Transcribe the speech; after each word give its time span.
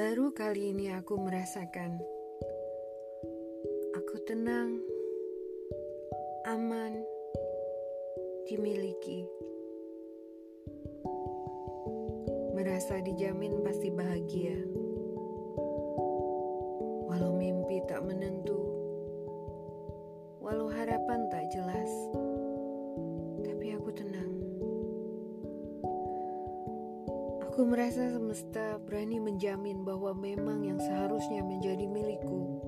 Kali 0.00 0.72
ini 0.72 0.88
aku 0.88 1.20
merasakan 1.20 2.00
aku 3.92 4.16
tenang, 4.24 4.80
aman, 6.48 7.04
dimiliki. 8.48 9.28
Merasa 12.56 13.04
dijamin 13.04 13.60
pasti 13.60 13.92
bahagia. 13.92 14.56
Walau 17.04 17.36
mimpi 17.36 17.84
tak 17.84 18.00
menentu, 18.00 18.56
Aku 27.50 27.66
merasa 27.66 28.06
semesta 28.14 28.78
berani 28.78 29.18
menjamin 29.18 29.82
bahwa 29.82 30.14
memang 30.14 30.62
yang 30.62 30.78
seharusnya 30.78 31.42
menjadi 31.42 31.82
milikku 31.82 32.62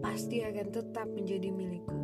pasti 0.00 0.40
akan 0.40 0.72
tetap 0.72 1.04
menjadi 1.12 1.52
milikku. 1.52 2.00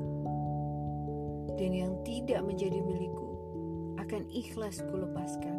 Dan 1.57 1.73
yang 1.73 1.97
tidak 2.05 2.45
menjadi 2.45 2.77
milikku 2.85 3.31
akan 3.97 4.21
ikhlas 4.37 4.85
kulepaskan. 4.85 5.57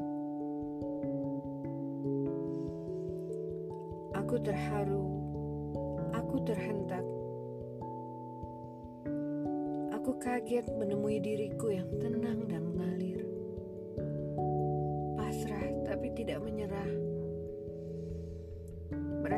Aku 4.14 4.38
terharu, 4.46 5.06
aku 6.14 6.36
terhentak. 6.46 7.06
Aku 9.98 10.14
kaget 10.22 10.70
menemui 10.78 11.18
diriku 11.26 11.74
yang 11.74 11.90
tenang 11.98 12.46
dan 12.46 12.70
mengalir 12.70 13.15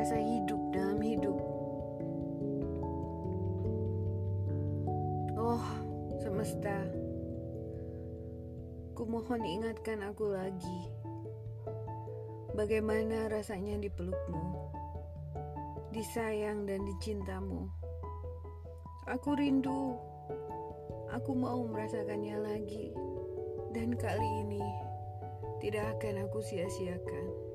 Merasa 0.08 0.24
hidup 0.24 0.62
dalam 0.72 1.00
hidup. 1.04 1.36
Oh, 5.36 5.60
semesta. 6.16 6.80
Kumohon 8.96 9.44
ingatkan 9.44 10.00
aku 10.00 10.32
lagi. 10.32 10.80
Bagaimana 12.56 13.28
rasanya 13.28 13.76
dipelukmu, 13.84 14.72
disayang 15.92 16.64
dan 16.64 16.88
dicintamu. 16.88 17.68
Aku 19.12 19.36
rindu. 19.36 19.92
Aku 21.12 21.36
mau 21.36 21.68
merasakannya 21.68 22.48
lagi. 22.48 22.96
Dan 23.76 23.92
kali 23.92 24.28
ini 24.40 24.64
tidak 25.60 26.00
akan 26.00 26.24
aku 26.24 26.40
sia-siakan. 26.40 27.47